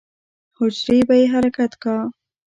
[0.57, 1.95] حجرې به يې حرکت کا.